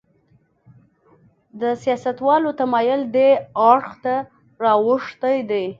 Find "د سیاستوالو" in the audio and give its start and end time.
1.61-2.49